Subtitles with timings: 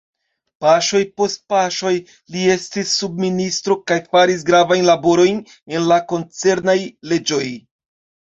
[0.63, 1.91] Paŝoj post paŝoj
[2.35, 5.37] li estis subministro kaj faris gravajn laborojn
[5.75, 6.77] en la koncernaj
[7.13, 7.45] leĝoj.